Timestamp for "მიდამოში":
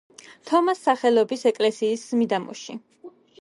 2.23-2.79